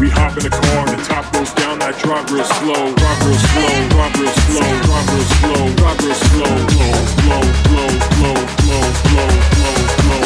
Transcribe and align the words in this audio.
We 0.00 0.08
hop 0.08 0.32
in 0.32 0.44
the 0.44 0.48
car 0.48 0.88
and 0.88 0.98
the 0.98 1.04
top 1.04 1.30
goes 1.30 1.52
down. 1.52 1.82
I 1.82 1.92
drive 1.92 2.32
real 2.32 2.42
slow, 2.42 2.94
drive 2.96 3.20
real 3.20 3.36
slow, 3.36 3.88
drive 3.90 4.16
real 4.16 4.32
slow, 4.32 4.64
drive 4.80 5.12
real 5.12 5.28
slow, 5.28 5.68
drive 5.76 6.00
real 6.00 6.14
slow, 6.16 6.48
slow, 6.56 7.04
slow, 7.20 7.44
slow, 7.68 7.92
slow, 8.16 8.40
slow, 8.64 8.80
slow, 9.04 9.28
slow, 9.52 9.76
slow. 10.00 10.24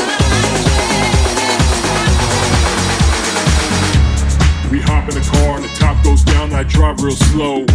We 4.70 4.78
hop 4.78 5.08
in 5.08 5.14
the 5.18 5.26
car 5.28 5.56
and 5.56 5.64
the 5.64 5.74
top 5.74 5.98
goes 6.04 6.22
down. 6.22 6.52
I 6.52 6.62
drive 6.62 7.02
real 7.02 7.16
slow. 7.16 7.66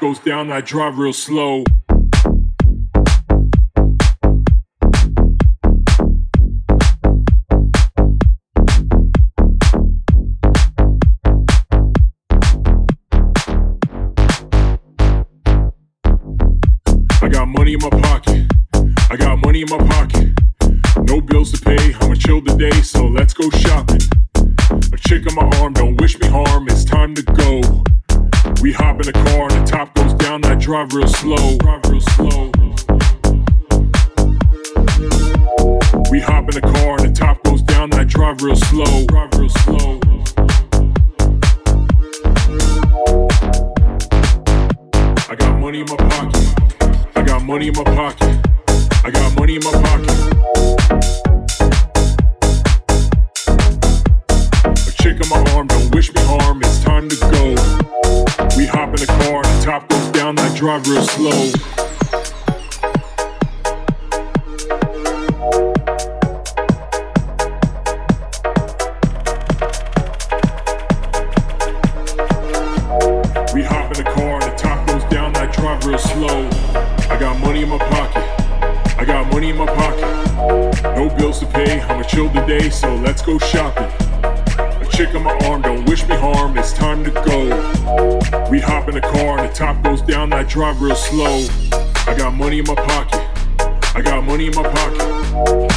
Goes 0.00 0.18
down, 0.18 0.50
I 0.50 0.62
drive 0.62 0.98
real 0.98 1.12
slow. 1.12 1.64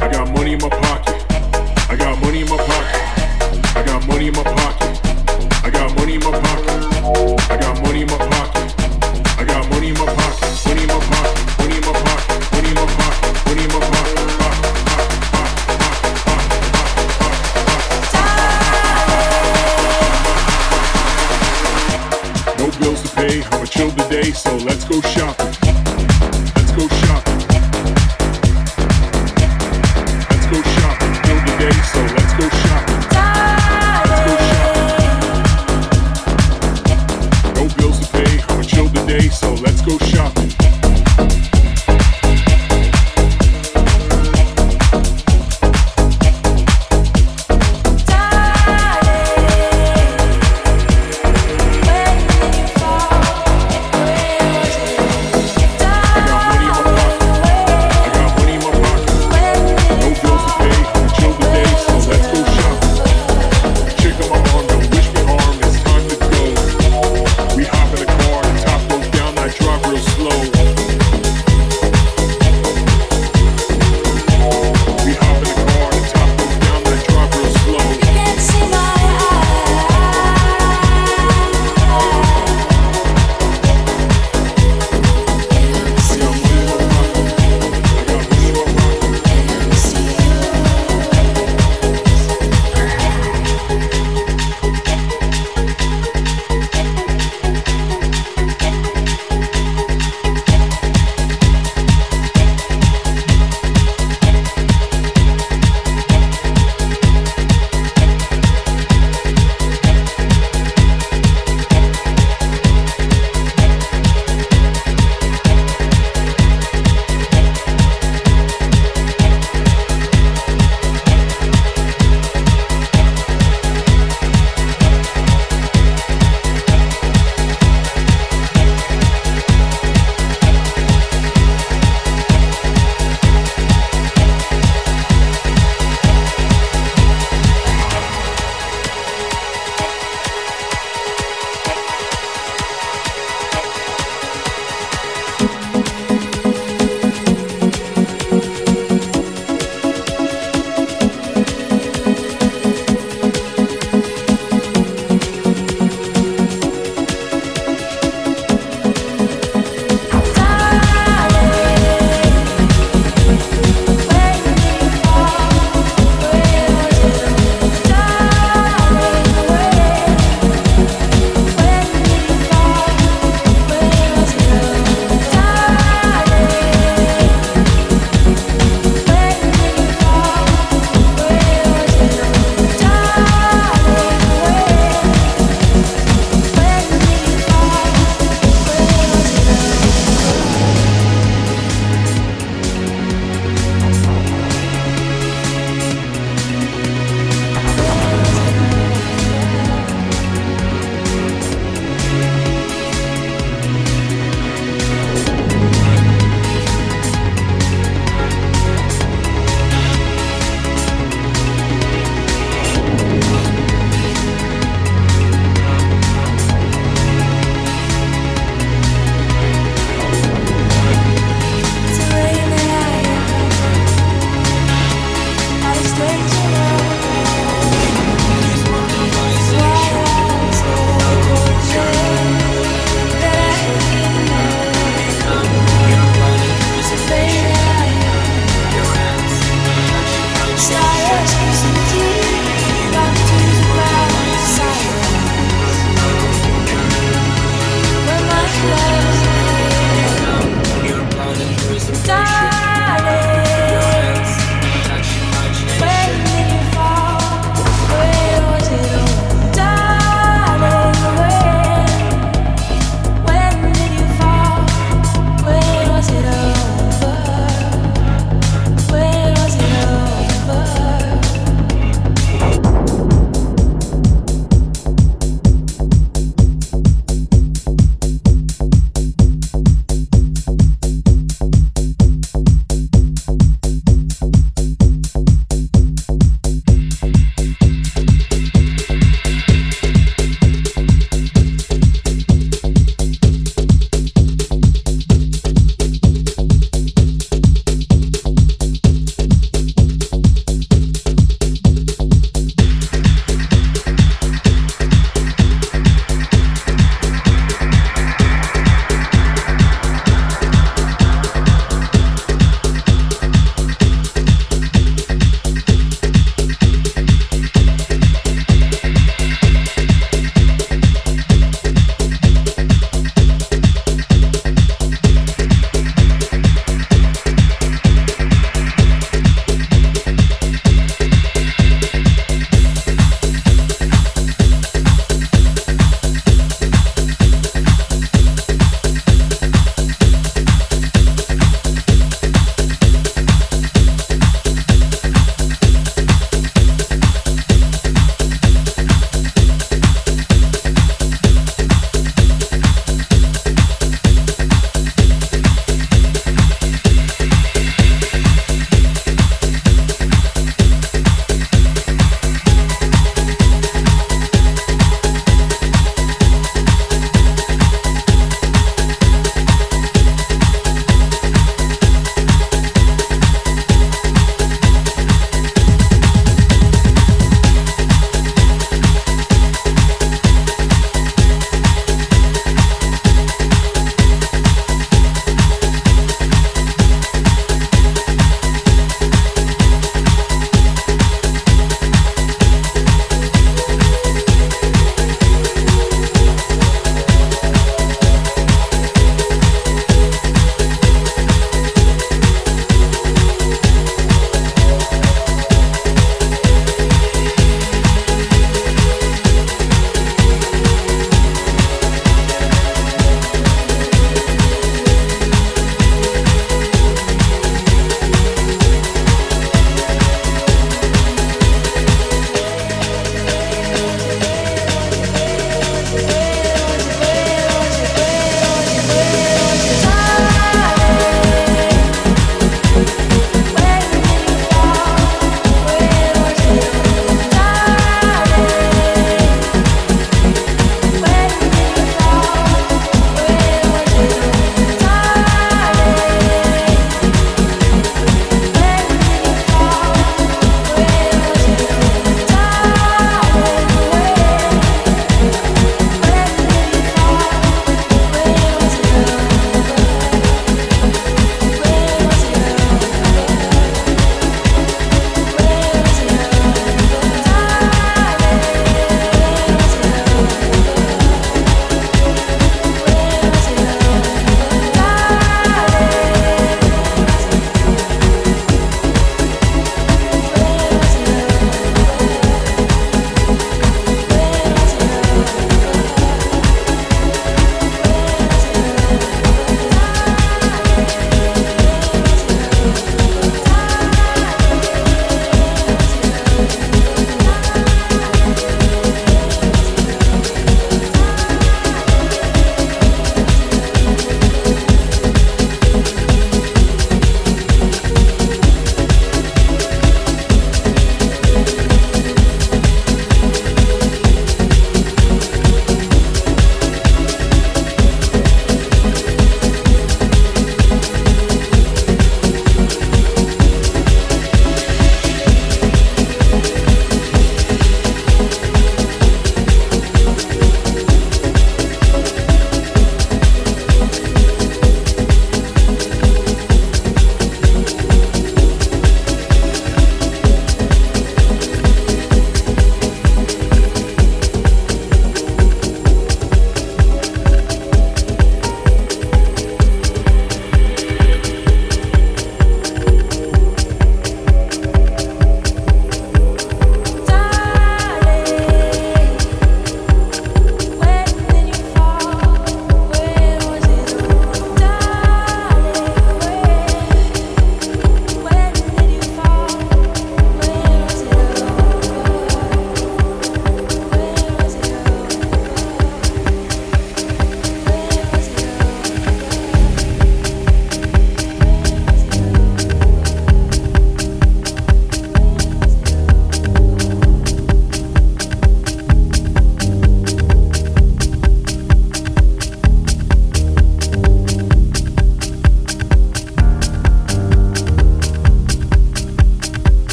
I 0.00 0.08
got 0.10 0.30
money 0.32 0.52
in 0.52 0.60
my 0.60 0.68
pocket. 0.68 1.24
I 1.90 1.96
got 1.96 2.20
money 2.20 2.42
in 2.42 2.48
my 2.48 2.56
pocket. 2.56 3.76
I 3.76 3.82
got 3.84 4.06
money 4.06 4.28
in 4.28 4.34
my 4.34 4.42
pocket. 4.44 5.64
I 5.64 5.70
got 5.70 5.96
money 5.96 6.14
in 6.14 6.20
my 6.20 6.30
pocket. 6.30 7.39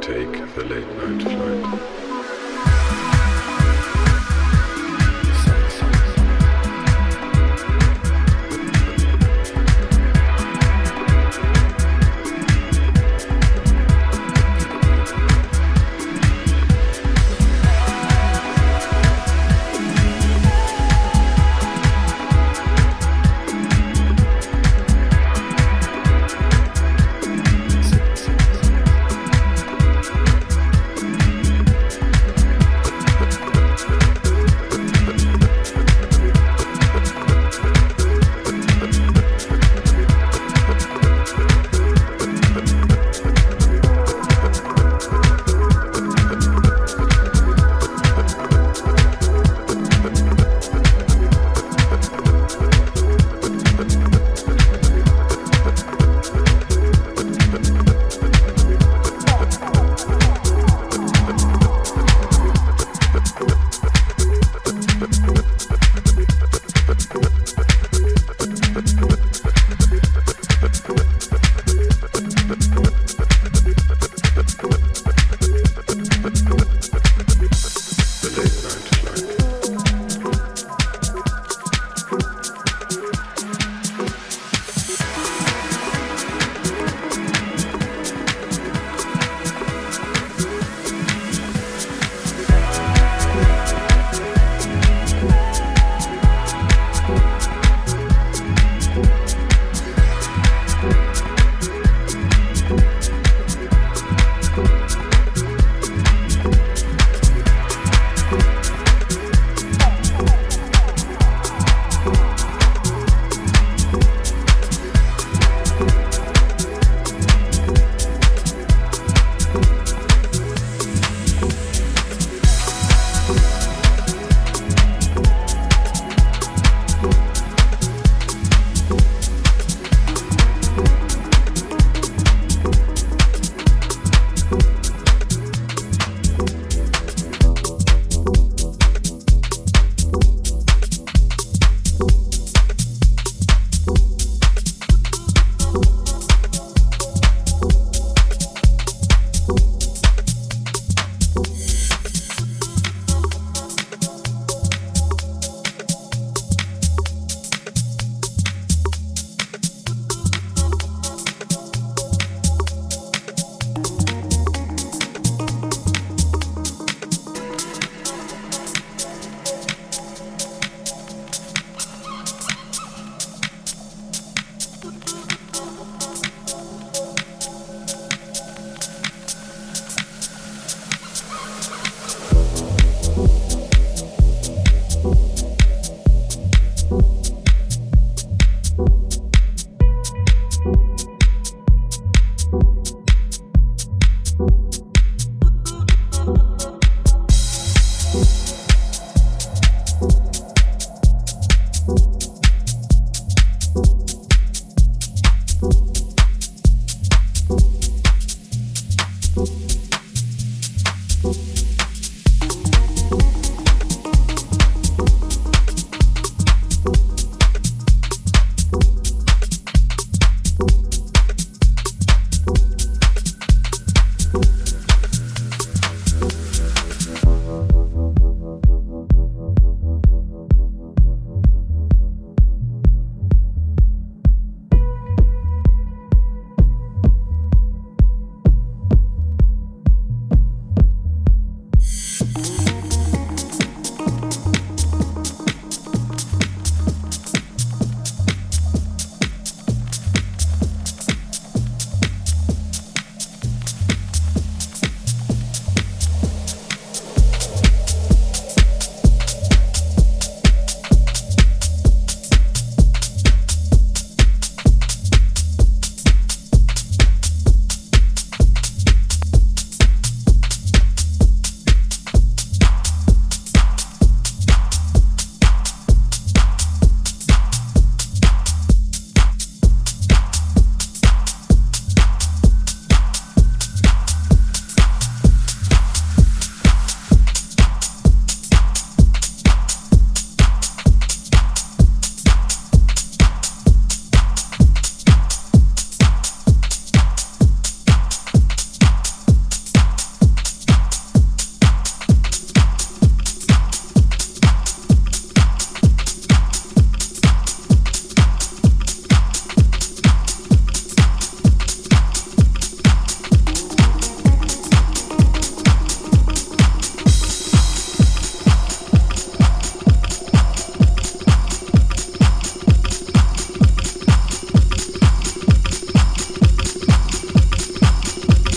Take 0.00 0.54
the 0.54 0.64
late 0.64 0.88
night 0.96 1.22
flight. 1.22 1.99